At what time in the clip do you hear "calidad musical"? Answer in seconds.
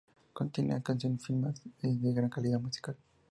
2.31-2.97